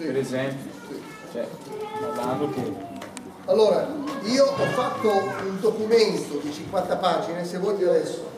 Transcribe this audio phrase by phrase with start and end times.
[0.00, 0.06] Sì.
[0.06, 0.70] per esempio.
[1.32, 1.46] Cioè,
[2.14, 2.72] parlando che
[3.44, 3.86] Allora,
[4.22, 8.28] io ho fatto un documento di 50 pagine, se vuoi adesso.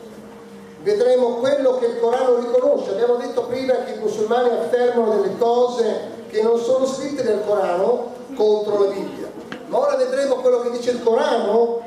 [0.81, 2.91] Vedremo quello che il Corano riconosce.
[2.91, 8.11] Abbiamo detto prima che i musulmani affermano delle cose che non sono scritte nel Corano
[8.35, 9.31] contro la Bibbia.
[9.67, 11.81] Ma ora vedremo quello che dice il Corano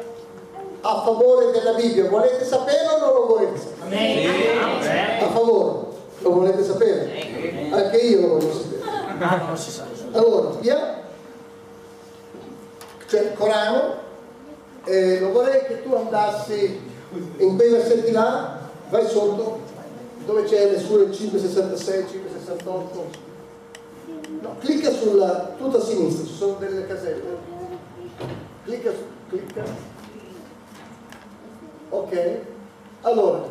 [0.81, 2.09] a favore della Bibbia.
[2.09, 5.21] Volete saperlo o non lo volete sapere?
[5.21, 5.85] A favore.
[6.21, 7.69] Lo volete sapere?
[7.71, 8.76] Anche io lo voglio sapere.
[9.19, 9.85] No, non si sa.
[10.13, 11.05] Allora, via.
[13.09, 14.05] Il Corano.
[14.85, 16.81] Eh, lo vorrei che tu andassi
[17.39, 19.61] in quei versetti là, vai sotto,
[20.25, 23.25] dove c'è le sure 566, 568.
[24.43, 27.37] No, clicca sulla, tutto a sinistra, ci sono delle caselle.
[28.65, 28.93] Clicca
[29.29, 29.63] clicca.
[31.91, 32.39] Ok.
[33.03, 33.45] Allora,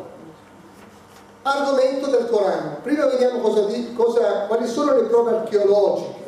[1.46, 2.78] argomento del Corano.
[2.82, 6.24] Prima vediamo cosa cosa- quali sono le prove archeologiche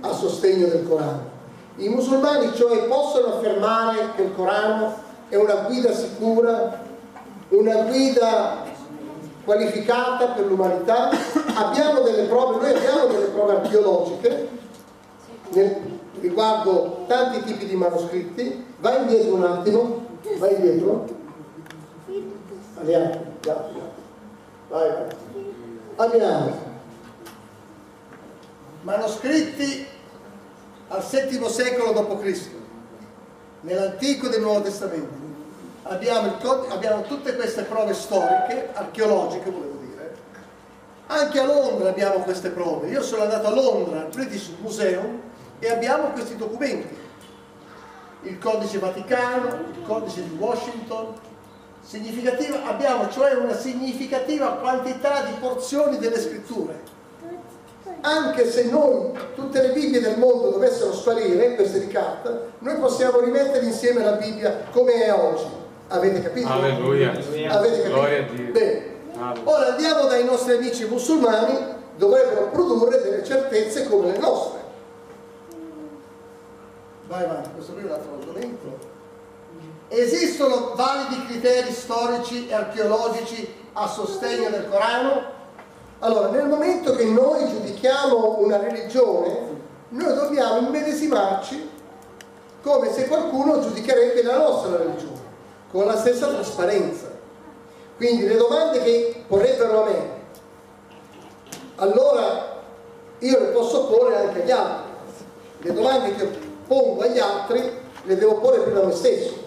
[0.00, 1.30] a sostegno del Corano.
[1.76, 4.94] I musulmani cioè possono affermare che il Corano
[5.28, 6.80] è una guida sicura,
[7.48, 8.64] una guida
[9.44, 11.10] qualificata per l'umanità.
[11.54, 14.48] Abbiamo delle prove, noi abbiamo delle prove archeologiche
[15.50, 18.64] nel- riguardo tanti tipi di manoscritti.
[18.78, 20.06] Vai indietro un attimo,
[20.38, 21.04] vai indietro.
[22.78, 23.81] Andiamo, andiamo.
[24.72, 25.06] Vai, vai.
[25.96, 26.70] Abbiamo
[28.80, 29.86] manoscritti
[30.88, 32.48] al VII secolo d.C.,
[33.60, 35.12] nell'Antico e nel Nuovo Testamento.
[35.82, 36.38] Abbiamo,
[36.70, 40.16] abbiamo tutte queste prove storiche, archeologiche volevo dire.
[41.08, 42.88] Anche a Londra abbiamo queste prove.
[42.88, 45.20] Io sono andato a Londra al British Museum
[45.58, 46.96] e abbiamo questi documenti.
[48.22, 51.12] Il codice Vaticano, il codice di Washington,
[51.84, 56.90] significativa, abbiamo cioè una significativa quantità di porzioni delle scritture.
[58.00, 63.20] Anche se noi, tutte le Bibbie del mondo dovessero sparire, queste di carta, noi possiamo
[63.20, 65.46] rimettere insieme la Bibbia come è oggi.
[65.88, 66.48] Avete capito?
[66.48, 67.10] Alleluia.
[67.10, 68.50] Avete capito?
[68.52, 68.90] Bene.
[69.44, 71.58] Ora andiamo dai nostri amici musulmani,
[71.96, 74.60] dovrebbero produrre delle certezze come le nostre.
[77.06, 78.91] Vai avanti, questo qui è un altro argomento.
[79.88, 85.40] Esistono validi criteri storici e archeologici a sostegno del Corano?
[85.98, 89.60] Allora, nel momento che noi giudichiamo una religione,
[89.90, 91.70] noi dobbiamo immedesimarci
[92.62, 95.20] come se qualcuno giudicherebbe la nostra religione,
[95.70, 97.10] con la stessa trasparenza.
[97.96, 100.10] Quindi le domande che porrebbero a me,
[101.76, 102.60] allora
[103.18, 104.90] io le posso porre anche agli altri.
[105.58, 106.24] Le domande che
[106.66, 109.41] pongo agli altri le devo porre prima a me stesso.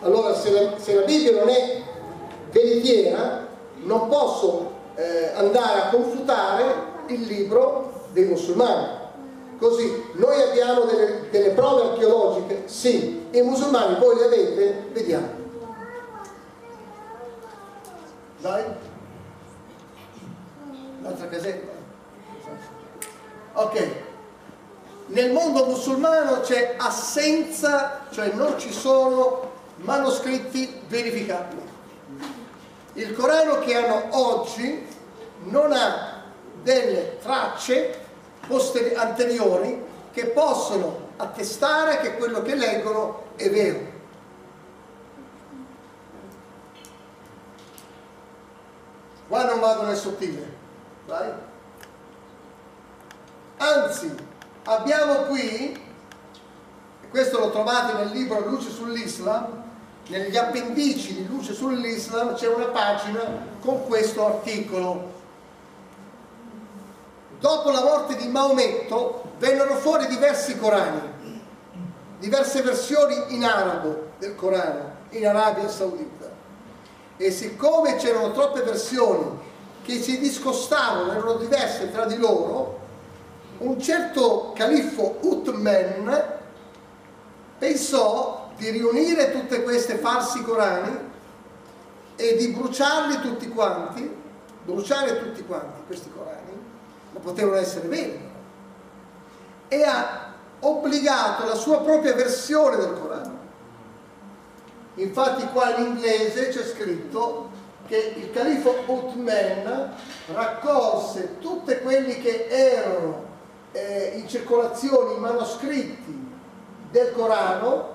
[0.00, 1.82] Allora se la, se la Bibbia non è
[2.50, 3.46] veritiera,
[3.82, 6.64] non posso eh, andare a confutare
[7.06, 9.04] il libro dei musulmani.
[9.58, 12.62] Così, noi abbiamo delle, delle prove archeologiche?
[12.66, 13.28] Sì.
[13.30, 14.88] I musulmani voi le avete?
[14.92, 15.28] Vediamo.
[18.40, 18.64] Dai.
[21.02, 21.72] L'altra casetta.
[23.54, 23.88] Ok.
[25.06, 29.45] Nel mondo musulmano c'è assenza, cioè non ci sono
[29.76, 31.62] manoscritti verificabili.
[32.94, 34.86] Il Corano che hanno oggi
[35.44, 36.24] non ha
[36.62, 38.04] delle tracce
[38.96, 43.94] anteriori che possono attestare che quello che leggono è vero.
[49.28, 50.54] Qua non vado nel sottile,
[51.06, 51.30] vai.
[53.56, 54.14] Anzi,
[54.64, 59.64] abbiamo qui, e questo lo trovate nel libro Luce sull'Islam,
[60.08, 63.22] negli appendici di Luce sull'Islam c'è una pagina
[63.60, 65.14] con questo articolo.
[67.40, 71.00] Dopo la morte di Maometto vennero fuori diversi Corani,
[72.18, 76.30] diverse versioni in arabo del Corano, in Arabia Saudita.
[77.16, 79.38] E siccome c'erano troppe versioni
[79.82, 82.78] che si discostavano, erano diverse tra di loro,
[83.58, 86.34] un certo califfo Uthman
[87.58, 90.96] pensò di riunire tutte queste farsi corani
[92.16, 94.10] e di bruciarli tutti quanti,
[94.64, 96.52] bruciare tutti quanti questi corani,
[97.12, 98.30] ma potevano essere veri,
[99.68, 103.34] e ha obbligato la sua propria versione del Corano.
[104.94, 107.50] Infatti qua in inglese c'è scritto
[107.86, 109.92] che il califfo Uthman
[110.32, 113.24] raccolse tutti quelli che erano
[113.72, 116.34] eh, in circolazione i manoscritti
[116.90, 117.94] del Corano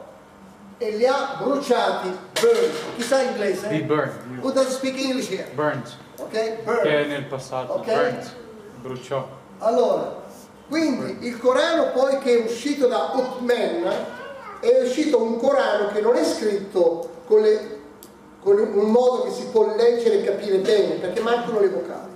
[0.82, 2.72] e li ha bruciati, burned.
[2.96, 3.68] Chi sa inglese?
[3.68, 4.40] Be burned.
[4.42, 5.48] Who doesn't speak English here?
[5.54, 5.96] Burnt.
[6.18, 6.32] Ok?
[6.32, 7.74] Che è nel passato.
[7.74, 7.86] Ok.
[7.86, 8.36] Burnt.
[8.82, 9.28] Bruciò.
[9.60, 10.22] Allora,
[10.72, 13.94] Quindi il Corano poi che è uscito da Uthman
[14.62, 17.80] è uscito un Corano che non è scritto con, le,
[18.42, 22.12] con un modo che si può leggere e capire bene, perché mancano le vocali.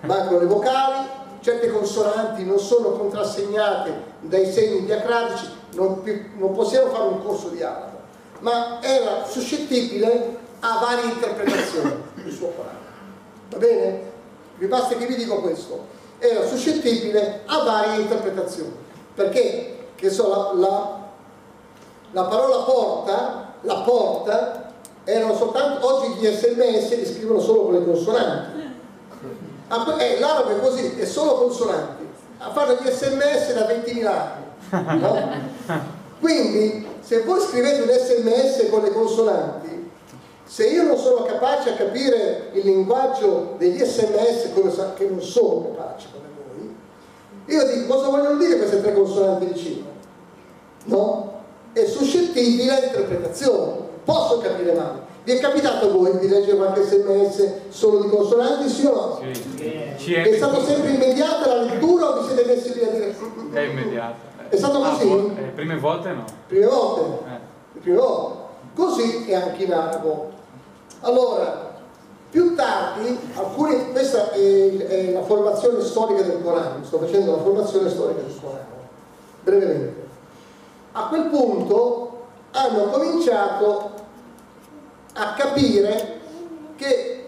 [0.00, 1.08] Mancano le vocali,
[1.42, 6.02] certe consonanti non sono contrassegnate dai segni diacritici, non,
[6.36, 7.98] non possiamo fare un corso di arabo,
[8.38, 11.92] ma era suscettibile a varie interpretazioni
[12.24, 12.78] il suo Corano.
[13.50, 14.10] Va bene?
[14.56, 18.72] Vi basta che vi dico questo era suscettibile a varie interpretazioni.
[19.14, 21.00] Perché, che so, la, la,
[22.12, 24.72] la parola porta, la porta,
[25.02, 28.61] erano soltanto, oggi gli sms li scrivono solo con le consonanti.
[29.74, 32.06] Ah, eh, l'arabo è così, è solo consonanti.
[32.36, 35.00] A fare gli sms da 20.000 anni.
[35.00, 35.30] No?
[36.20, 39.90] Quindi, se voi scrivete un sms con le consonanti,
[40.44, 44.52] se io non sono capace a capire il linguaggio degli sms
[44.94, 46.76] che non sono capace come voi,
[47.46, 49.86] io dico cosa vogliono dire queste tre consonanti vicino?
[50.84, 51.40] No?
[51.72, 55.01] È suscettibile a interpretazione, posso capire male.
[55.24, 59.20] Vi è capitato a voi di leggere qualche sms solo di consonanti, sì o no?
[59.96, 60.14] Sì.
[60.14, 63.16] È stato sempre immediata la lettura o vi siete messi lì a dire?
[63.52, 64.30] È immediata.
[64.48, 65.08] È stato ah, così?
[65.10, 66.24] Ah, eh, prime volte no.
[66.48, 67.00] Prime volte?
[67.00, 67.80] Eh.
[67.80, 68.40] Prime volte.
[68.74, 70.30] Così è anche in arabo.
[71.00, 71.70] Allora,
[72.30, 77.88] più tardi, alcuni, questa è, è, la formazione storica del Corano, sto facendo la formazione
[77.88, 78.66] storica del Corano,
[79.42, 80.06] brevemente.
[80.92, 82.10] A quel punto
[82.52, 83.91] hanno cominciato
[85.14, 86.20] a capire
[86.76, 87.26] che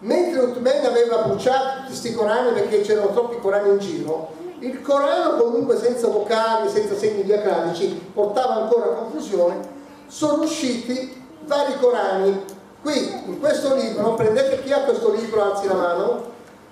[0.00, 5.36] mentre Uthman aveva bruciato tutti questi Corani perché c'erano troppi Corani in giro, il Corano
[5.36, 9.60] comunque senza vocali, senza segni diacritici, portava ancora confusione,
[10.06, 12.44] sono usciti vari Corani.
[12.80, 16.24] Qui, in questo libro, prendete chi ha questo libro, alzi la mano,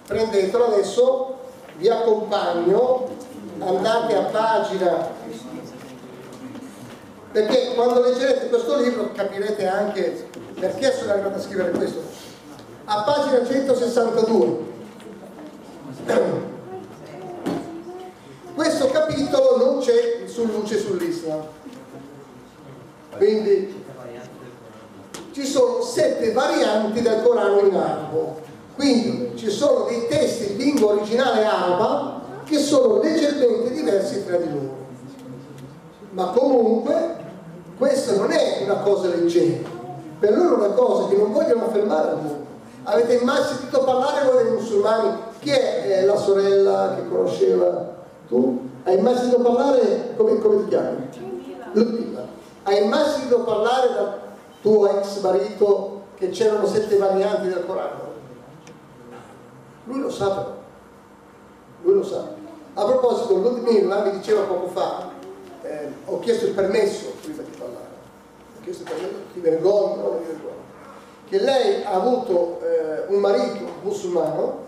[0.07, 1.37] prendetelo adesso,
[1.77, 3.09] vi accompagno,
[3.61, 5.09] andate a pagina,
[7.31, 10.29] perché quando leggerete questo libro capirete anche
[10.61, 12.03] perché sono arrivato a scrivere questo.
[12.85, 14.69] A pagina 162.
[18.55, 21.41] Questo capitolo non c'è su luce sull'Islam.
[23.17, 23.85] Quindi
[25.33, 28.41] ci sono sette varianti del Corano in arabo.
[28.75, 34.53] Quindi ci sono dei testi in lingua originale araba che sono leggermente diversi tra di
[34.53, 34.87] loro.
[36.11, 37.17] Ma comunque
[37.79, 39.69] questa non è una cosa leggera,
[40.21, 42.47] per loro è una cosa che non vogliono affermare al mondo.
[42.85, 45.13] Avete mai sentito parlare voi dei musulmani?
[45.41, 47.97] Chi è eh, la sorella che conosceva
[48.29, 48.69] tu?
[48.85, 51.09] Hai mai sentito parlare, come, come ti chiami?
[51.73, 52.27] Ludmilla.
[52.63, 54.19] Hai mai sentito parlare da
[54.61, 58.09] tuo ex marito che c'erano sette varianti del Corano?
[59.85, 60.55] Lui lo sa però,
[61.83, 62.25] lui lo sa.
[62.75, 65.11] A proposito, Ludmilla mi diceva poco fa,
[65.63, 67.89] eh, ho chiesto il permesso prima di parlare,
[68.65, 70.69] il permesso, ti vergogno, non mi vergogno,
[71.29, 74.67] che lei ha avuto eh, un marito musulmano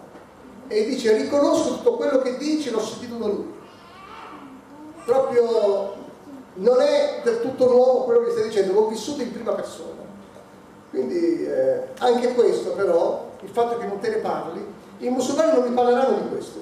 [0.68, 3.52] e dice riconosco tutto quello che dice, l'ho sentito da lui.
[5.04, 5.94] Proprio
[6.54, 10.00] non è del tutto nuovo quello che stai dicendo, l'ho vissuto in prima persona.
[10.90, 14.64] Quindi eh, anche questo però, il fatto che non te ne parli,
[14.98, 16.60] i musulmani non mi parleranno di questo.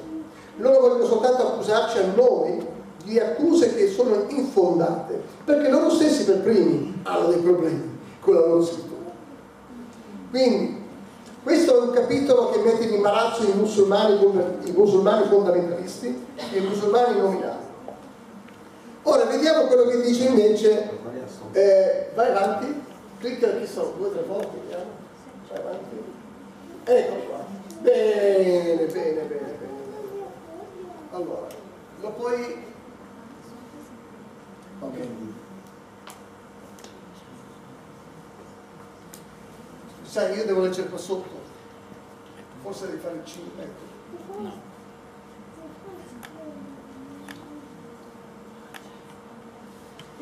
[0.56, 2.66] Loro vogliono soltanto accusarci a noi
[3.04, 8.40] di accuse che sono infondate, perché loro stessi per primi hanno dei problemi con la
[8.40, 9.11] loro scrittura.
[10.30, 10.78] Quindi
[11.42, 14.21] questo è un capitolo che mette in imbarazzo i musulmani,
[14.64, 17.69] i musulmani fondamentalisti e i musulmani nominali.
[19.02, 20.90] Ora vediamo quello che dice invece,
[21.52, 22.83] eh, vai avanti,
[23.19, 24.90] clicca qui sono due o tre volte, vediamo,
[25.49, 25.97] vai avanti,
[26.85, 27.45] ecco qua,
[27.80, 29.69] bene, bene, bene, bene.
[31.12, 31.47] Allora,
[32.02, 32.57] lo puoi,
[34.80, 35.06] ok.
[40.02, 41.40] Sai, io devo leggere qua sotto,
[42.62, 44.40] forse devi fare il 5, ecco.
[44.40, 44.68] No.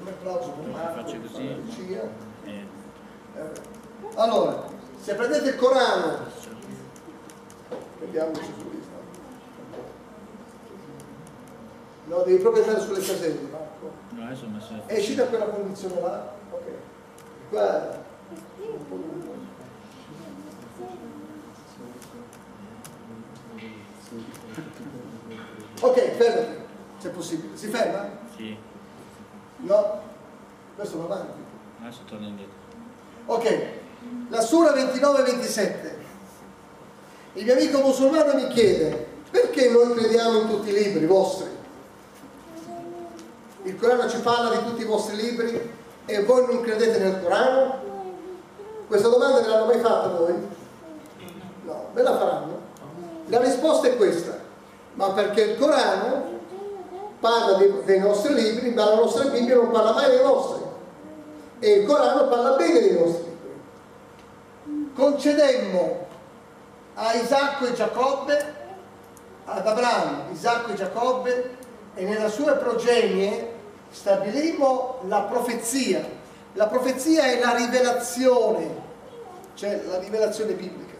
[0.01, 1.13] un applauso per Marco.
[1.13, 2.09] Lucia.
[2.45, 2.67] Eh.
[4.15, 4.65] Allora,
[5.01, 6.19] se prendete il Corano,
[8.01, 8.97] vediamoci su lista.
[12.07, 13.67] No, devi proprio andare sulle caselle.
[14.19, 16.33] No, Esci da quella condizione là.
[16.51, 16.63] Ok.
[17.51, 18.05] Guarda.
[25.81, 26.61] Ok, fermati,
[26.99, 27.57] se è possibile.
[27.57, 28.09] Si ferma?
[28.37, 28.57] Sì.
[29.59, 30.01] No?
[30.75, 31.39] Questo va avanti.
[31.81, 32.57] Adesso torna indietro.
[33.27, 33.67] Ok,
[34.31, 35.97] la sura 29-27.
[37.35, 41.58] Il mio amico musulmano mi chiede, perché noi crediamo in tutti i libri vostri?
[43.69, 45.75] Il Corano ci parla di tutti i vostri libri
[46.07, 47.79] e voi non credete nel Corano?
[48.87, 50.35] Questa domanda ve l'hanno mai fatta voi?
[51.65, 52.61] No, ve la faranno.
[53.27, 54.39] La risposta è questa,
[54.95, 56.39] ma perché il Corano
[57.21, 60.63] parla dei, dei nostri libri, ma la nostra Bibbia non parla mai dei nostri.
[61.59, 63.25] E il Corano parla bene dei nostri
[64.65, 64.93] libri.
[64.95, 66.07] Concedemmo
[66.95, 68.55] a Isacco e Giacobbe,
[69.45, 71.57] ad Abramo, Isacco e Giacobbe,
[71.97, 73.57] e nella sua progenie
[73.91, 76.17] stabilimmo la profezia.
[76.55, 78.87] La profezia è la rivelazione,
[79.55, 80.97] cioè la rivelazione biblica.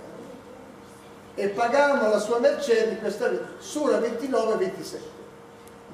[1.35, 5.05] E pagammo la sua mercé di questa sura 29 e 27.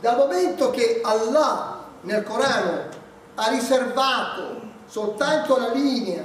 [0.00, 2.88] Dal momento che Allah nel Corano
[3.34, 6.24] ha riservato soltanto la linea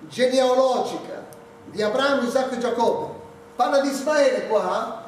[0.00, 1.24] genealogica
[1.66, 3.14] di Abramo, Isacco e Giacobbe,
[3.56, 5.04] parla di Ismaele qua?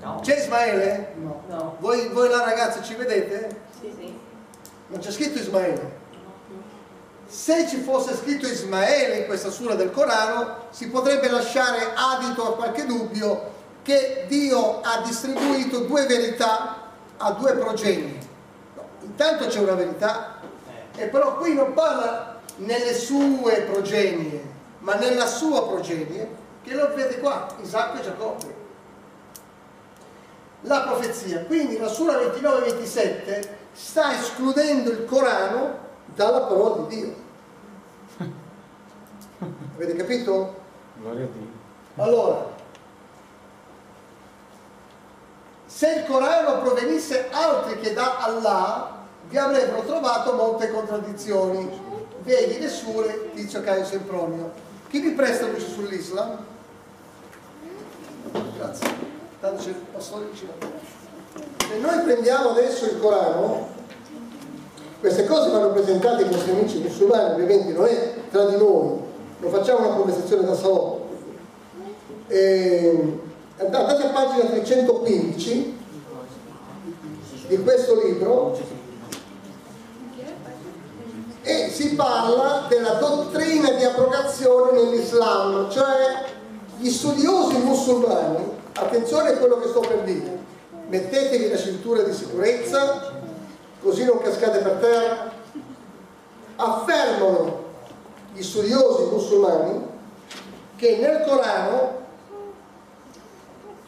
[0.00, 0.20] No.
[0.22, 1.14] C'è Ismaele?
[1.16, 1.42] No.
[1.48, 1.76] No.
[1.78, 3.64] Voi, voi là ragazzi ci vedete?
[4.88, 6.04] Non c'è scritto Ismaele.
[7.26, 12.54] Se ci fosse scritto Ismaele in questa sura del Corano, si potrebbe lasciare adito a
[12.54, 16.82] qualche dubbio che Dio ha distribuito due verità
[17.16, 18.18] a due progenie.
[18.74, 20.40] No, intanto c'è una verità,
[20.94, 24.42] e però qui non parla nelle sue progenie,
[24.80, 26.28] ma nella sua progenie,
[26.62, 28.54] che lo vede qua, Isacco e Giacobbe.
[30.62, 37.14] La profezia, quindi la sura 29-27 sta escludendo il Corano dalla parola di Dio.
[39.76, 40.54] Avete capito?
[40.98, 41.54] Gloria a Dio.
[41.96, 42.54] Allora,
[45.66, 51.84] se il Corano provenisse altri che da Allah, vi avrebbero trovato molte contraddizioni.
[52.20, 54.52] Vedi le sure, Tizio Caio Sempronio.
[54.88, 56.38] Chi vi presta luce sull'Islam?
[58.56, 58.88] Grazie.
[59.40, 60.52] Tanto c'è il pastore vicino.
[61.58, 63.68] Se noi prendiamo adesso il Corano,
[65.00, 68.98] queste cose vanno presentate ai nostri amici musulmani, ovviamente non è tra di noi,
[69.38, 71.08] non facciamo una conversazione da salotto.
[72.28, 73.18] E,
[73.58, 75.78] andate a pagina 315
[77.48, 78.58] di questo libro.
[81.42, 86.24] E si parla della dottrina di abrogazione nell'Islam, cioè
[86.78, 90.35] gli studiosi musulmani, attenzione a quello che sto per dire,
[90.88, 93.12] mettetevi la cintura di sicurezza,
[93.80, 95.32] così non cascate per terra,
[96.56, 97.64] affermano
[98.32, 99.84] gli studiosi musulmani
[100.76, 102.04] che nel Corano,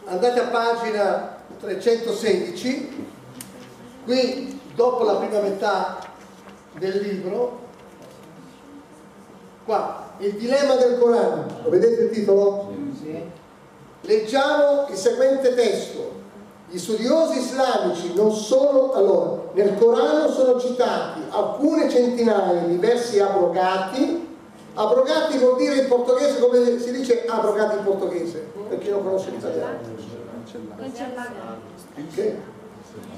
[0.04, 3.06] andate a pagina 316,
[4.04, 5.98] qui dopo la prima metà
[6.78, 7.66] del libro,
[9.64, 12.72] qua, il dilemma del Corano, lo vedete il titolo?
[14.02, 16.17] Leggiamo il seguente testo.
[16.70, 24.36] Gli studiosi islamici non sono, allora, nel Corano sono citati alcune centinaia di versi abrogati.
[24.74, 29.30] Abrogati vuol dire in portoghese come si dice abrogati in portoghese, per chi non conosce
[29.30, 29.78] l'italiano.
[31.96, 32.32] Ok?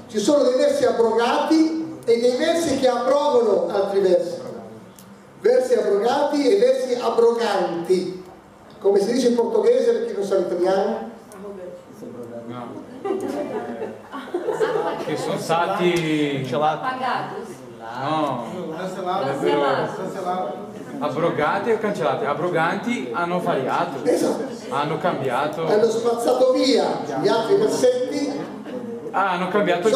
[0.07, 4.39] Ci sono dei versi abrogati e dei versi che abrogano altri versi.
[5.41, 8.23] Versi abrogati e versi abroganti.
[8.79, 11.09] Come si dice in portoghese per chi non sa l'italiano?
[12.47, 12.89] No.
[15.05, 17.47] Che sono stati Apagados.
[18.01, 18.45] no,
[20.99, 22.25] abrogati o cancellati.
[22.25, 24.43] Abroganti hanno variato, Esatto.
[24.69, 28.31] hanno cambiato, Hanno spazzato via gli altri versetti,
[29.11, 29.89] ah, hanno, cambiato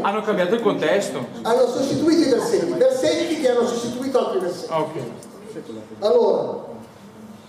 [0.00, 1.26] hanno cambiato il contesto.
[1.42, 2.72] hanno sostituito i versetti.
[2.72, 4.72] Versetti che hanno sostituito altri versetti.
[4.72, 4.90] Ok.
[6.00, 6.68] Allora,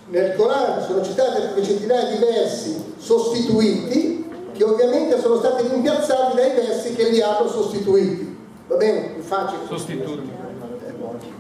[0.07, 4.20] nel Corano sono citate alcune centinaia di versi sostituiti
[4.61, 8.37] che ovviamente sono stati rimpiazzati dai versi che li hanno sostituiti.
[8.67, 9.13] Va bene?
[9.13, 9.61] Più facile.
[9.67, 10.29] Sostituti.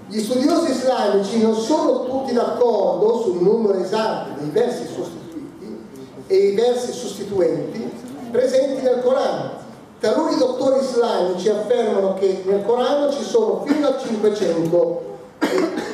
[0.07, 5.85] Gli studiosi islamici non sono tutti d'accordo sul numero esatto dei versi sostituiti
[6.25, 7.91] e i versi sostituenti
[8.31, 9.51] presenti nel Corano.
[9.99, 15.19] Taluni dottori islamici affermano che nel Corano ci sono fino a 500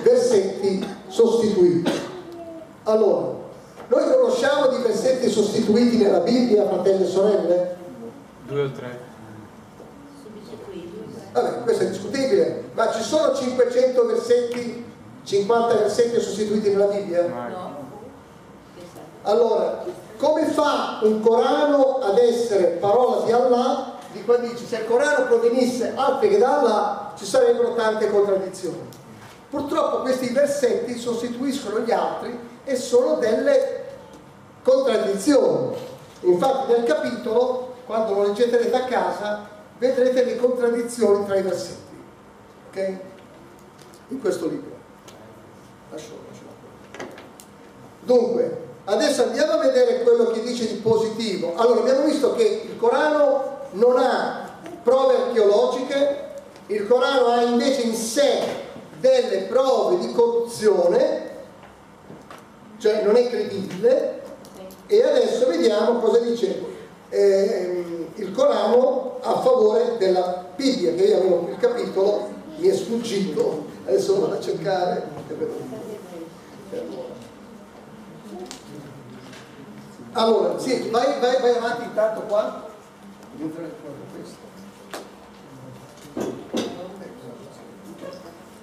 [0.01, 1.91] versetti sostituiti.
[2.83, 3.46] Allora,
[3.87, 7.75] noi conosciamo di versetti sostituiti nella Bibbia, fratelli e sorelle?
[8.45, 9.05] Due o tre.
[11.31, 14.85] Vabbè, questo è discutibile, ma ci sono 500 versetti,
[15.23, 17.27] 50 versetti sostituiti nella Bibbia?
[17.27, 17.85] No.
[19.21, 19.83] Allora,
[20.17, 23.95] come fa un Corano ad essere parola di Allah?
[24.11, 28.89] Di qua dice, se il Corano provenisse altri che da Allah, ci sarebbero tante contraddizioni.
[29.49, 32.37] Purtroppo questi versetti sostituiscono gli altri
[32.67, 33.85] e sono delle
[34.61, 35.75] contraddizioni.
[36.21, 39.47] Infatti nel capitolo, quando lo leggerete a casa,
[39.77, 41.95] vedrete le contraddizioni tra i versetti.
[42.69, 42.97] Ok?
[44.09, 44.75] In questo libro.
[45.91, 47.07] Lascio, lascio.
[48.01, 51.53] Dunque, adesso andiamo a vedere quello che dice di positivo.
[51.55, 54.49] Allora, abbiamo visto che il Corano non ha
[54.83, 56.25] prove archeologiche,
[56.67, 58.65] il Corano ha invece in sé
[58.99, 61.26] delle prove di corruzione,
[62.77, 64.21] cioè non è credibile,
[64.87, 66.63] e adesso vediamo cosa dice
[67.09, 73.65] eh, il Corano a favore della Bibbia, che io avevo il capitolo, mi è sfuggito,
[73.85, 75.07] adesso lo vado a cercare.
[80.13, 82.65] Allora, sì, vai, vai, vai avanti intanto qua.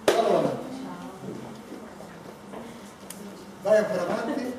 [0.06, 0.62] Allora,
[3.64, 4.54] vai ancora avanti.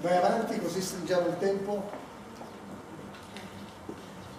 [0.00, 1.90] Vai avanti così stringiamo il tempo.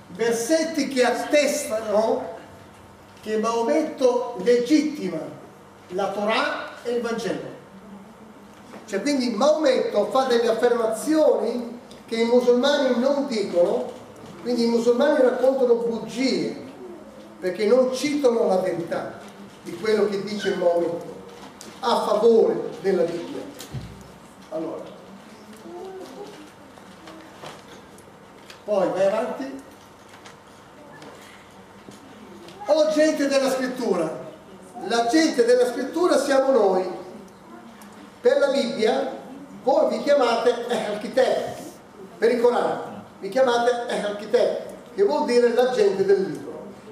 [0.09, 2.37] Versetti che attestano
[3.21, 5.19] che Maometto legittima
[5.89, 7.57] la Torah e il Vangelo.
[8.85, 13.91] Cioè quindi Maometto fa delle affermazioni che i musulmani non dicono,
[14.41, 16.55] quindi i musulmani raccontano bugie,
[17.39, 19.19] perché non citano la verità
[19.63, 21.18] di quello che dice Maometto
[21.79, 23.41] a favore della Bibbia.
[24.49, 24.83] Allora,
[28.63, 29.63] poi vai avanti.
[32.65, 34.27] O gente della scrittura,
[34.87, 36.97] la gente della scrittura siamo noi.
[38.21, 39.17] Per la Bibbia
[39.63, 41.55] voi vi chiamate Al-Kitab,
[42.17, 43.71] per il Corano vi chiamate
[44.05, 44.57] Al-Kitab,
[44.95, 46.48] che vuol dire la gente del libro.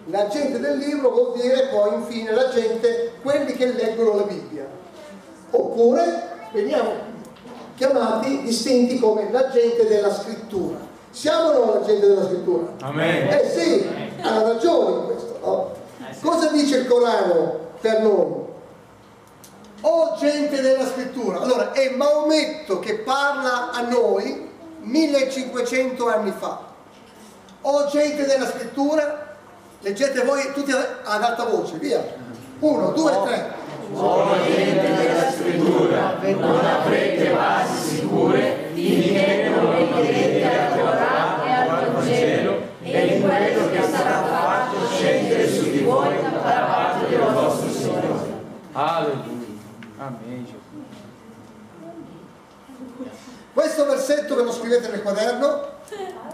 [0.09, 4.65] La gente del libro vuol dire poi infine la gente, quelli che leggono la Bibbia.
[5.51, 6.91] Oppure veniamo
[7.75, 10.77] chiamati, distinti come la gente della scrittura.
[11.09, 12.73] Siamo o no la gente della scrittura?
[12.81, 13.27] Amen.
[13.27, 13.87] Eh sì,
[14.21, 15.71] ha ragione in questo, no?
[16.21, 18.45] Cosa dice il Corano per noi?
[19.81, 21.41] O gente della scrittura.
[21.41, 24.49] Allora, è Maometto che parla a noi
[24.81, 26.65] 1500 anni fa.
[27.61, 29.26] O gente della scrittura,
[29.81, 32.03] leggete voi tutti ad alta voce, via.
[32.59, 33.55] Uno, due, tre.
[33.93, 41.91] O gente della scrittura, non avrete basi sicure finché non leggerete la Torah e al
[41.93, 47.69] Vangelo e in quello che sarà fatto scendere su di voi da parte del vostro
[47.71, 48.43] Signore.
[48.73, 49.55] Alleluia.
[49.99, 50.57] Amen, Gesù.
[53.57, 55.61] Questo versetto ve lo scrivete nel quaderno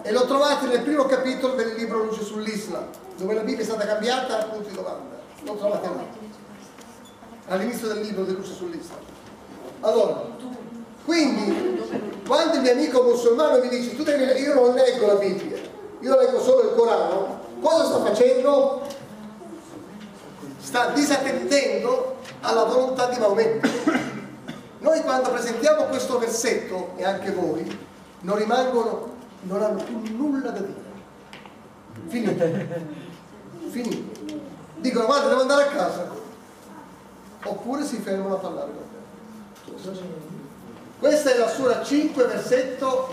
[0.01, 2.83] e lo trovate nel primo capitolo del libro Luce sull'Islam,
[3.15, 5.21] dove la Bibbia è stata cambiata a di domanda.
[5.43, 6.03] Lo trovate là,
[7.47, 8.99] all'inizio del libro di Luce sull'Islam.
[9.79, 10.21] Allora,
[11.05, 11.81] quindi,
[12.27, 15.59] quando il mio amico musulmano mi dice, tu devi, io non leggo la Bibbia,
[16.01, 18.85] io leggo solo il Corano, cosa sta facendo?
[20.59, 24.11] Sta disattendendo alla volontà di Maometto.
[24.83, 27.65] Noi quando presentiamo questo versetto, e anche voi,
[28.19, 30.81] non rimangono, non hanno più nulla da dire.
[32.07, 32.45] Finito.
[33.69, 34.41] Finito.
[34.75, 36.11] Dicono guarda devo andare a casa.
[37.45, 40.01] Oppure si fermano a parlare con te.
[40.99, 43.09] Questa è la sura 5, versetto,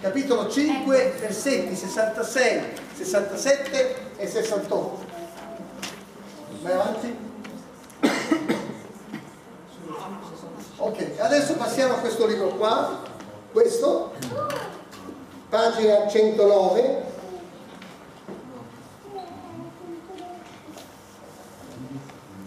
[0.00, 2.62] capitolo 5, versetti 66,
[2.94, 5.04] 67 e 68.
[6.62, 7.27] Vai avanti.
[10.80, 13.00] Ok, adesso passiamo a questo libro qua,
[13.50, 14.12] questo,
[15.48, 17.02] pagina 109.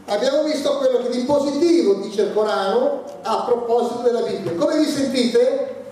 [0.05, 4.55] Abbiamo visto quello che di positivo dice il Corano a proposito della Bibbia.
[4.55, 5.91] Come vi sentite?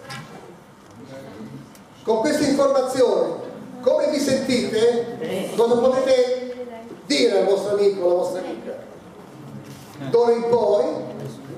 [2.04, 3.34] Con queste informazioni,
[3.82, 5.52] come vi sentite?
[5.58, 6.66] Cosa potete
[7.06, 8.78] dire al vostro amico alla vostra amica?
[10.10, 10.86] D'ora in poi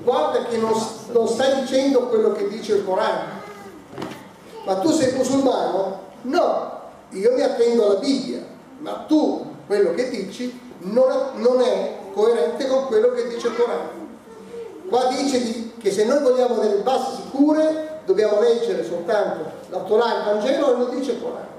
[0.02, 0.72] guarda che non,
[1.12, 3.40] non, stai dicendo quello che dice il Corano.
[4.64, 6.00] Ma tu sei musulmano?
[6.22, 8.44] No, io mi attendo alla Bibbia,
[8.78, 14.00] ma tu quello che dici non, non è coerente con quello che dice il Corano.
[14.88, 20.18] Qua dice di, che se noi vogliamo delle basi sicure dobbiamo leggere soltanto la Torah
[20.18, 21.50] il Vangelo e lo dice il Corano.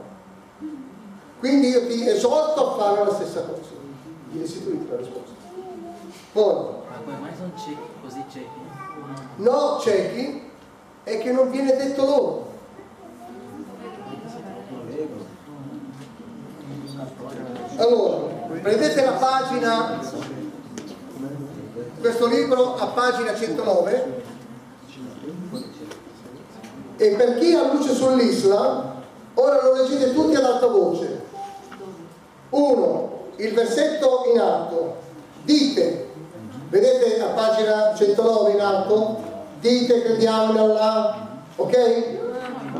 [1.39, 3.71] Quindi io ti esorto a fare la stessa cosa.
[4.29, 5.31] Vi restituite la risposta.
[6.31, 8.49] Poi, Ma come mai sono ciechi, così ciechi?
[9.37, 10.51] no ciechi
[11.03, 12.51] è che non viene detto loro.
[17.77, 18.17] Allora,
[18.61, 19.99] prendete la pagina,
[21.99, 24.21] questo libro a pagina 109
[26.97, 29.01] E per chi ha luce sull'Islam,
[29.33, 31.21] ora lo leggete tutti ad alta voce.
[32.51, 35.01] Uno, il versetto in alto.
[35.43, 36.12] Dite,
[36.73, 39.21] vedete a pagina 109 in alto?
[39.61, 42.19] Dite crediamo in Allah, ok?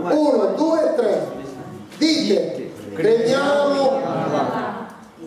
[0.02, 1.28] Uno, due, tre.
[1.98, 4.02] Dite, crediamo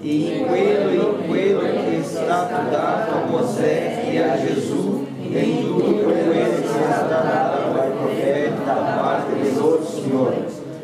[0.03, 6.05] E em quello, em quello que está dado a Moisés e a Jesus, em tudo
[6.05, 10.35] quello que está dado ao profeta da parte do Senhor.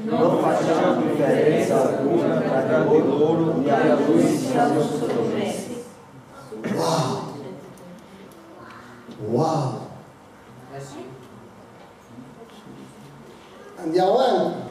[0.04, 5.02] Não fazendo diferença alguma para o ouro e a luz da luz.
[6.74, 7.11] Wow!
[9.22, 9.80] Wow!
[13.76, 14.70] Andiamo avanti.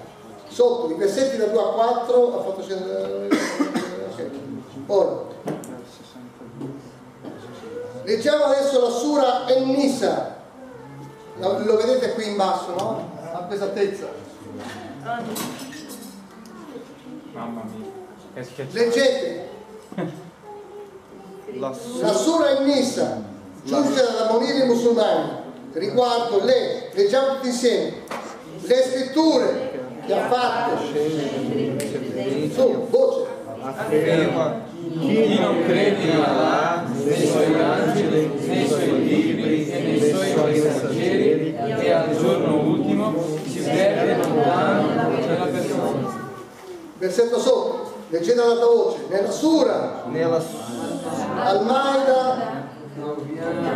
[0.49, 3.27] Sotto i versetti da 2 a 4 ha fatto scendere.
[4.09, 4.29] ok.
[4.87, 5.29] Ora.
[8.03, 10.39] Leggiamo adesso la sura En-Nisa.
[11.37, 13.09] Lo vedete qui in basso, no?
[13.31, 14.07] A questa altezza.
[17.31, 18.45] Mamma mia.
[18.71, 19.49] Leggete.
[21.53, 21.73] La
[22.13, 23.30] sura En-Nisa
[23.63, 25.39] giunge ad ammonire i musulmani
[25.73, 27.93] riguardo le, leggiamo tutti insieme,
[28.59, 30.83] le scritture che ha fatto.
[32.53, 33.29] Su, voce.
[33.61, 34.69] afirma
[34.99, 41.55] Chi non crede in Allah, nei suoi angeli, nei suoi libri e nei suoi messaggeri
[41.55, 43.13] e al giorno ultimo
[43.47, 44.87] si perde lontano
[45.25, 46.29] dalla persona.
[46.97, 50.43] Versetto sotto, leggete ad alta voce, nella sura nela
[51.35, 52.60] Al-Maida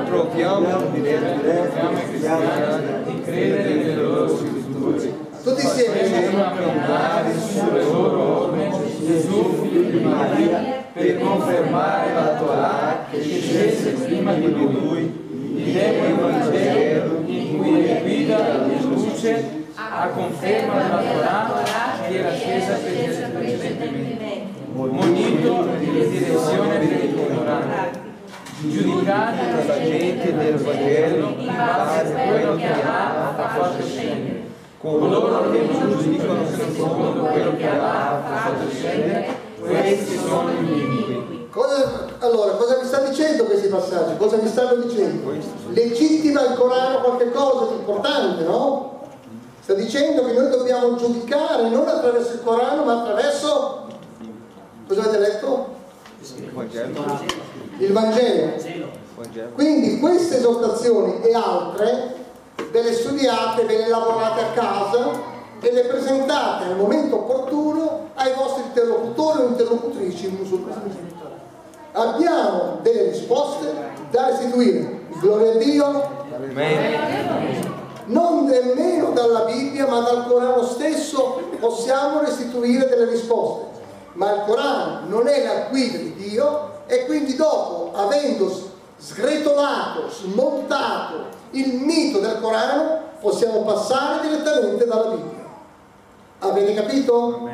[0.05, 5.13] troviamo Chiama i cristiani di credere nelle loro scritture.
[5.43, 6.09] tutti insieme.
[6.09, 13.91] Devono applicare sulle loro orme Gesù, figlio di Maria, per confermare la Torah che scese
[13.91, 15.23] prima di lui,
[15.55, 22.33] il Demo Vangelo in cui è guida e luce a conferma della Torah che era
[22.33, 24.53] scesa precedentemente,
[28.61, 34.43] giudicati dalla gente del Vangelo in base a quello che Allah ha fatto scendere.
[34.79, 39.27] Coloro che non giudicano secondo quello che Allah ha fatto scendere,
[39.59, 41.47] questi sono gli iniqui.
[41.49, 44.17] Cosa- allora, cosa vi sta dicendo questi passaggi?
[44.17, 45.31] Cosa vi stanno dicendo?
[45.69, 48.99] Legittima il Corano qualche cosa di importante, no?
[49.61, 53.87] Sta dicendo che noi dobbiamo giudicare non attraverso il Corano, ma attraverso...
[54.87, 55.74] Cosa avete letto?
[57.77, 58.53] Il Vangelo.
[59.53, 62.15] Quindi queste esortazioni e altre
[62.71, 65.11] ve le studiate, ve le lavorate a casa
[65.59, 71.13] e le presentate al momento opportuno ai vostri interlocutori o interlocutrici musulmani.
[71.91, 73.73] Abbiamo delle risposte
[74.09, 75.03] da restituire.
[75.19, 76.09] Gloria a Dio,
[78.05, 83.74] non nemmeno dalla Bibbia ma dal Corano stesso possiamo restituire delle risposte.
[84.15, 88.51] Ma il Corano non è la guida di Dio e quindi dopo, avendo
[88.97, 95.43] sgretolato, smontato il mito del Corano, possiamo passare direttamente dalla Bibbia.
[96.39, 97.49] Avete capito?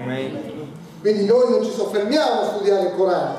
[1.02, 3.36] Quindi noi non ci soffermiamo a studiare il Corano,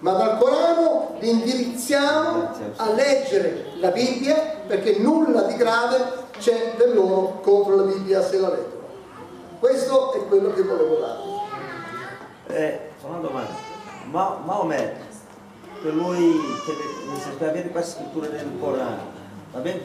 [0.00, 4.34] ma dal Corano li indirizziamo a leggere la Bibbia
[4.66, 8.74] perché nulla di grave c'è del loro contro la Bibbia se la leggono.
[9.60, 11.35] Questo è quello che volevo dare.
[13.00, 13.50] Só uma domanda.
[14.10, 14.94] Ma- Maomé,
[15.82, 16.40] per lui
[17.08, 19.02] necessità di avere questa scrittura nel Corano,
[19.52, 19.80] va bene?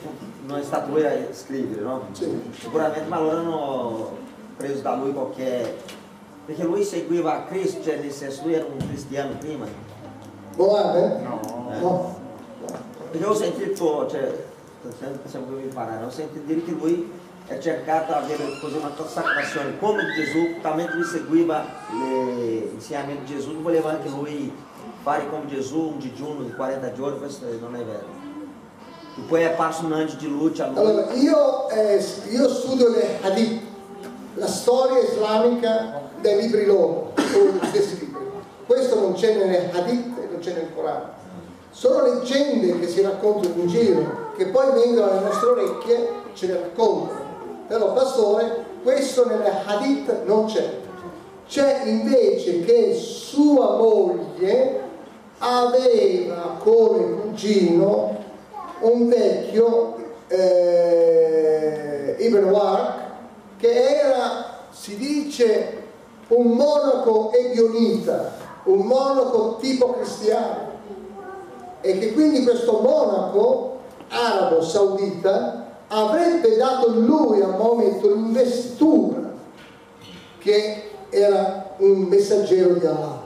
[0.45, 2.08] Non è stato lui a scrivere, no?
[2.12, 2.41] Sì.
[2.60, 4.17] Sicuramente, ma allora hanno
[4.58, 5.78] preso da lui qualche...
[6.45, 9.65] Perché lui seguiva Cristo, cioè nel senso lui era un cristiano prima.
[10.56, 11.21] Mohammed?
[11.21, 11.39] No.
[11.80, 12.19] No.
[13.12, 14.43] Perché ho sentito, cioè,
[15.26, 17.12] siamo qui imparare, ho sentito dire che lui
[17.47, 23.36] è cercato di avere così una consacrazione come Gesù, talmente lui seguiva gli insegnamenti di
[23.36, 24.54] Gesù, voleva anche lui
[25.01, 28.19] fare come Gesù un digiuno di 40 giorni, questo non è vero.
[29.17, 30.63] E poi passa un anno di luce.
[30.63, 33.62] Allora, io, eh, io studio le hadith,
[34.36, 37.13] la storia islamica dai libri loro.
[38.65, 41.19] Questo non c'è nelle hadith e non c'è nel Corano.
[41.71, 46.54] Sono leggende che si raccontano in giro, che poi vengono alle nostre orecchie, ce le
[46.54, 47.20] raccontano.
[47.71, 50.79] Però, pastore, questo nelle hadith non c'è.
[51.47, 54.81] C'è invece che sua moglie
[55.38, 58.17] aveva come cugino
[58.81, 59.95] un vecchio
[60.27, 62.93] eh, Ibn Warq
[63.55, 65.84] che era, si dice,
[66.27, 68.34] un monaco ebionita,
[68.65, 70.71] un monaco tipo cristiano
[71.79, 73.79] e che quindi questo monaco
[74.10, 79.30] arabo saudita avrebbe dato lui a Maometto l'investura
[80.38, 83.21] che era un messaggero di Allah,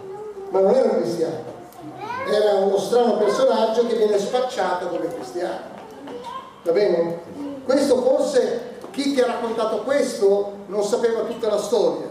[0.49, 1.43] ma non era un cristiano,
[2.27, 5.73] era uno strano personaggio che viene spacciato come cristiano.
[6.63, 7.19] Va bene?
[7.63, 12.09] Questo forse chi ti ha raccontato questo non sapeva tutta la storia.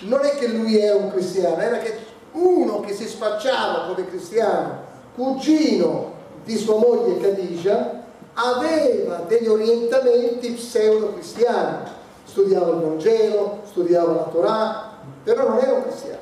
[0.00, 1.96] Non è che lui era un cristiano, era che
[2.32, 4.80] uno che si spacciava come cristiano,
[5.14, 6.12] cugino
[6.44, 8.01] di sua moglie Khadija,
[8.34, 11.90] aveva degli orientamenti pseudo-cristiani.
[12.24, 14.92] Studiava il Vangelo, studiava la Torah,
[15.22, 16.20] però non era un cristiano.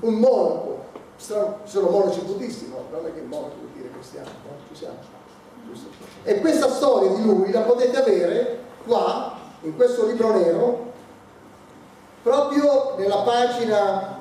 [0.00, 0.84] Un monaco,
[1.16, 1.34] ci
[1.64, 2.84] sono monaci buddisti, no?
[2.90, 4.56] Non è che il monaco vuol dire cristiano, no?
[4.68, 5.18] Ci siamo.
[6.22, 10.92] E questa storia di lui la potete avere qua, in questo libro nero,
[12.22, 14.18] proprio nella pagina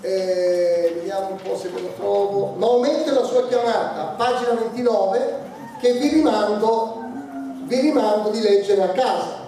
[0.00, 5.47] eh, vediamo un po' se ve lo trovo Maometto e la sua chiamata pagina 29
[5.78, 7.02] che vi rimando,
[7.64, 9.46] vi rimando di leggere a casa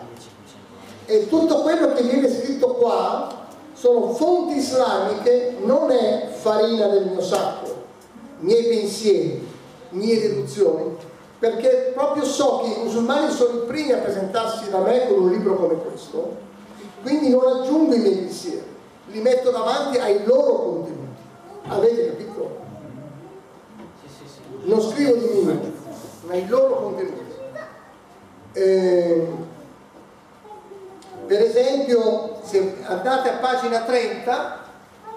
[1.07, 7.21] e tutto quello che viene scritto qua sono fonti islamiche non è farina del mio
[7.21, 7.85] sacco
[8.39, 9.49] miei pensieri
[9.91, 10.97] mie deduzioni
[11.39, 15.31] perché proprio so che i musulmani sono i primi a presentarsi da me con un
[15.31, 16.37] libro come questo
[17.03, 18.71] quindi non aggiungo i miei pensieri
[19.13, 20.99] li metto davanti ai loro contenuti.
[21.69, 22.59] Avete capito?
[24.63, 25.70] Non scrivo di me,
[26.31, 27.39] ai loro contenuti.
[28.53, 29.27] Eh,
[31.27, 34.59] per esempio, se andate a pagina 30,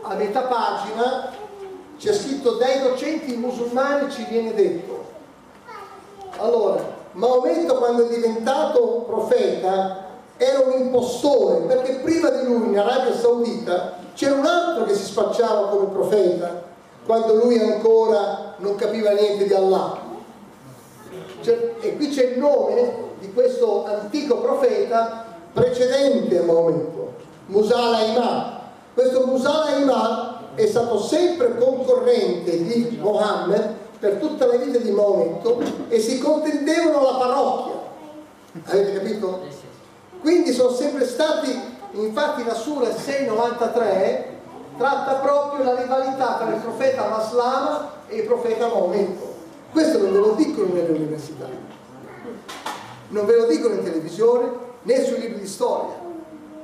[0.02, 1.32] a metà pagina
[1.98, 5.12] c'è scritto dai docenti musulmani ci viene detto.
[6.38, 13.16] Allora, Maometto quando è diventato profeta era un impostore, perché prima di lui in Arabia
[13.16, 16.64] Saudita c'era un altro che si spacciava come profeta,
[17.06, 20.03] quando lui ancora non capiva niente di Allah.
[21.42, 27.14] Cioè, e qui c'è il nome di questo antico profeta precedente a Maometto,
[27.48, 28.60] Musala Imam.
[28.94, 35.62] Questo Musala Imam è stato sempre concorrente di Mohammed per tutta la vita di Maometto
[35.88, 37.74] e si contendevano la parrocchia.
[38.66, 39.40] Avete capito?
[40.22, 41.60] Quindi sono sempre stati,
[41.92, 44.32] infatti la Sura 693
[44.78, 49.33] tratta proprio la rivalità tra il profeta Maslama e il profeta Maometto.
[49.74, 51.48] Questo non ve lo dicono nelle università,
[53.08, 54.52] non ve lo dicono in televisione
[54.84, 55.96] né sui libri di storia.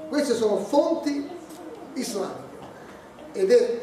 [0.07, 1.27] Queste sono fonti
[1.93, 2.57] islamiche
[3.31, 3.79] ed è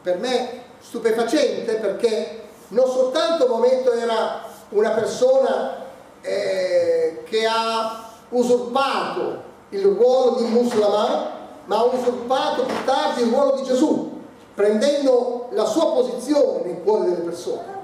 [0.00, 5.84] per me stupefacente perché non soltanto Maometto era una persona
[6.22, 11.32] eh, che ha usurpato il ruolo di Muslima,
[11.66, 14.22] ma ha usurpato più tardi il ruolo di Gesù,
[14.54, 17.79] prendendo la sua posizione nel cuore delle persone.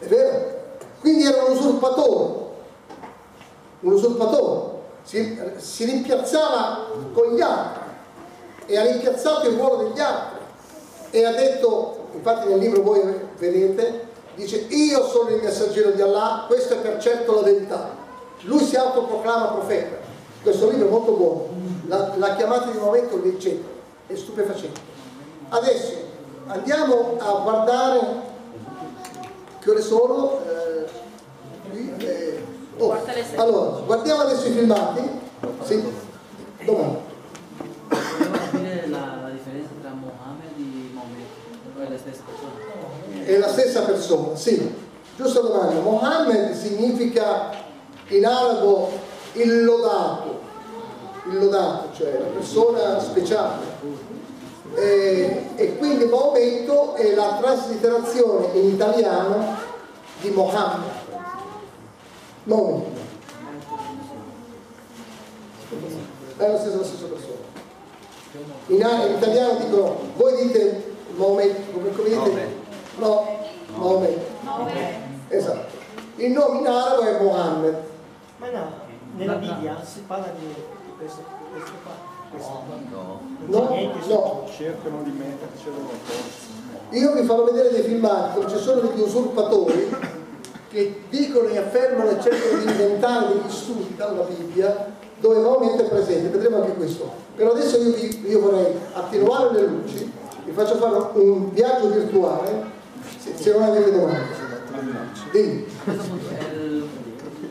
[0.00, 0.58] È vero?
[1.00, 2.38] Quindi era un usurpatore,
[3.80, 7.82] un usurpatore, si, si rimpiazzava con gli altri
[8.66, 10.38] e ha rimpiazzato il ruolo degli altri
[11.10, 13.00] e ha detto, infatti nel libro voi
[13.38, 18.00] vedete, dice io sono il messaggero di Allah, questo è per certo la verità
[18.42, 19.96] lui si autoproclama profeta.
[20.42, 21.48] Questo libro è molto buono.
[21.86, 23.20] La, la chiamata di momento
[24.06, 24.80] è stupefacente.
[25.48, 25.92] Adesso
[26.46, 28.28] andiamo a guardare
[29.60, 30.40] che ore sono.
[30.46, 32.44] Eh, eh,
[32.78, 32.96] oh.
[33.36, 35.02] Allora, guardiamo adesso i filmati.
[35.62, 35.82] Sì.
[36.64, 36.98] Domanda.
[37.88, 41.78] la, la differenza tra Mohammed e Maometto?
[41.78, 43.24] È la stessa persona?
[43.24, 44.74] È la stessa persona, sì.
[45.16, 45.80] Giusta domanda.
[45.80, 47.50] Mohammed significa
[48.08, 48.90] in arabo
[49.34, 50.40] il lodato,
[51.30, 54.08] il lodato, cioè la persona speciale.
[54.74, 59.56] E, e quindi Maometto è la traslitterazione in italiano
[60.20, 60.90] di Mohammed.
[62.44, 63.08] Maometto.
[66.36, 67.38] È la stessa, la stessa persona.
[68.66, 72.48] In, in, italiano dicono, voi dite Maometto, come, come dite?
[72.96, 73.26] No,
[73.74, 74.24] Maometto.
[75.28, 75.78] Esatto.
[76.16, 77.82] Il nome in arabo è Mohammed.
[78.38, 78.70] Ma no,
[79.16, 80.54] nella Bibbia si parla di
[80.98, 82.09] questo, questo qua.
[82.32, 84.48] No, no, no.
[84.56, 85.90] Cercano di mettercelo
[86.90, 89.88] Io vi farò vedere dei filmati dove ci sono degli usurpatori
[90.70, 95.88] che dicono e affermano e cercano di inventare degli studi dalla Bibbia dove Maometto è
[95.88, 97.10] presente, vedremo anche questo.
[97.34, 100.10] Però adesso io, vi, io vorrei attenuare le luci,
[100.44, 102.64] vi faccio fare un viaggio virtuale,
[103.18, 104.38] se, se non avete domande.
[105.32, 105.66] Dimmi.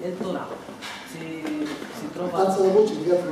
[0.01, 0.47] È il Torah
[2.19, 2.37] trova...
[2.37, 3.29] Alza la voce di altri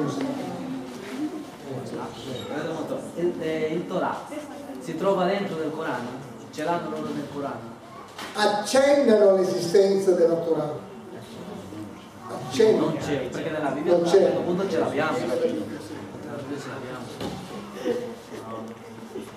[3.16, 4.22] il, eh, il Torah
[4.80, 6.08] si trova dentro nel Corano,
[6.52, 7.76] ce l'hanno loro nel Corano.
[8.34, 10.74] Accennano l'esistenza della Torah.
[12.52, 12.72] C'è.
[12.74, 14.20] Non c'è, perché nella Bibbia Non a c'è.
[14.22, 15.18] questo punto ce l'abbiamo.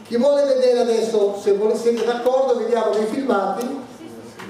[0.05, 3.79] Chi vuole vedere adesso, se vuole- siete d'accordo, vediamo dei filmati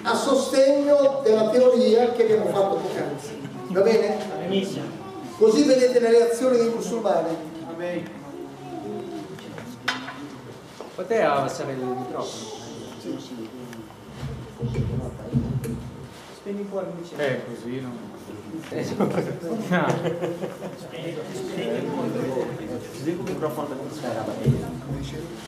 [0.03, 3.39] a sostegno della teoria che abbiamo fatto poc'anzi.
[3.69, 4.17] Va bene?
[5.39, 7.37] Così vedete le reazioni dei musulmani.
[10.95, 12.59] Potete abbassare il microfono?
[16.35, 17.17] Spegni un po' la luce.
[17.17, 17.91] Eh, così no.
[22.93, 24.33] Desliga o microfone da descarregada.